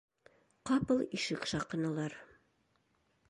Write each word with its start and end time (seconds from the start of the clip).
Ҡапыл 0.69 1.03
ишек 1.17 1.45
шаҡынылар. 1.53 2.17